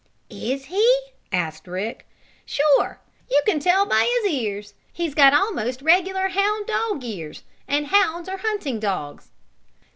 [0.31, 0.97] "Is he?"
[1.31, 2.07] asked Rick.
[2.43, 2.99] "Sure!
[3.29, 4.73] You can tell by his ears.
[4.91, 9.29] He's got almost regular hound dog ears, and hounds are hunting dogs."